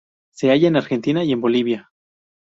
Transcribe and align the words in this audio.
Se 0.31 0.49
halla 0.49 0.67
en 0.67 0.77
Argentina 0.77 1.23
y 1.23 1.31
en 1.31 1.41
Bolivia. 1.41 1.91